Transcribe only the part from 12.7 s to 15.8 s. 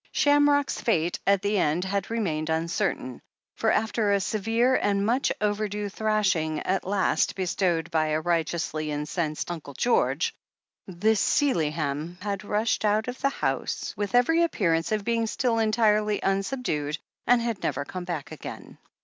out of the house with every appearance of being still